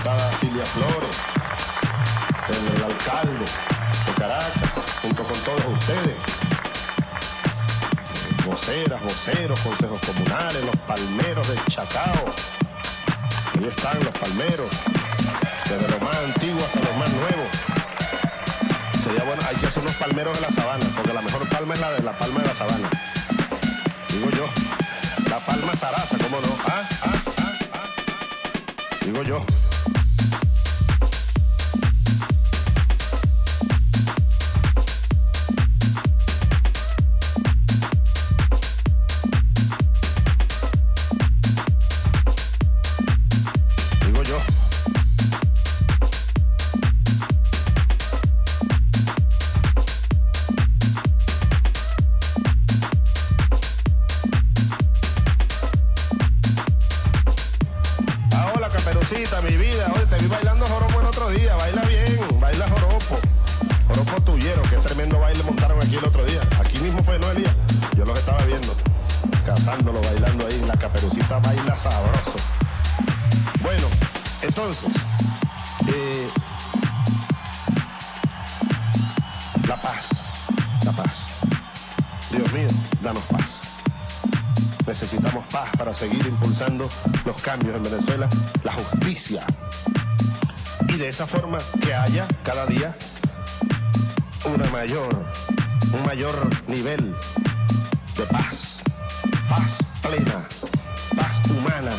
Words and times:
diputada 0.00 0.32
Silvia 0.40 0.64
Flores, 0.64 1.16
el, 2.48 2.84
alcalde 2.84 3.44
de 4.06 4.12
Caracas, 4.18 4.90
junto 5.02 5.22
con 5.22 5.38
todos 5.40 5.64
ustedes, 5.78 6.16
voceras, 8.46 9.02
voceros, 9.02 9.60
consejos 9.60 10.00
comunales, 10.00 10.64
los 10.64 10.76
palmeros 10.86 11.48
del 11.48 11.58
Chacao, 11.66 12.24
ahí 13.58 13.66
están 13.66 13.98
los 14.02 14.12
palmeros, 14.18 14.70
desde 15.68 15.88
los 15.88 16.00
más 16.00 16.16
antiguos 16.16 16.62
hasta 16.62 16.80
los 16.80 16.96
más 16.96 17.10
nuevos. 17.10 17.48
Sería 19.04 19.24
bueno, 19.24 19.42
hay 19.48 19.56
que 19.56 19.66
hacer 19.66 19.82
unos 19.82 19.96
palmeros 19.96 20.34
de 20.34 20.40
la 20.40 20.52
sabana, 20.52 20.86
porque 20.96 21.12
la 21.12 21.20
mejor 21.20 21.46
palma 21.48 21.74
es 21.74 21.80
la 21.80 21.90
de 21.90 22.02
la 22.02 22.12
palma 22.12 22.40
de 22.40 22.46
la 22.46 22.54
sabana. 22.54 22.88
Digo 24.08 24.30
yo, 24.30 24.46
la 25.28 25.40
palma 25.40 25.74
zaraza, 25.74 26.16
¿cómo 26.16 26.40
no? 26.40 26.56
Ah, 26.66 26.88
ah, 27.02 27.22
ah, 27.36 27.52
ah. 27.74 29.04
Digo 29.04 29.22
yo. 29.24 29.44
Cambios 87.50 87.74
en 87.74 87.82
Venezuela, 87.82 88.28
la 88.62 88.72
justicia. 88.72 89.42
Y 90.86 90.92
de 90.98 91.08
esa 91.08 91.26
forma 91.26 91.58
que 91.82 91.92
haya 91.92 92.24
cada 92.44 92.64
día 92.66 92.94
una 94.44 94.70
mayor, 94.70 95.08
un 95.92 96.06
mayor 96.06 96.30
nivel 96.68 97.12
de 98.16 98.24
paz, 98.26 98.82
paz 99.48 99.78
plena, 100.00 100.46
paz 101.16 101.50
humana 101.50 101.90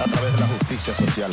a 0.00 0.04
través 0.04 0.32
de 0.32 0.40
la 0.40 0.46
justicia 0.46 0.94
social. 0.94 1.30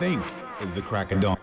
Think 0.00 0.24
is 0.62 0.72
the 0.72 0.80
crack 0.80 1.12
of 1.12 1.20
dawn. 1.20 1.39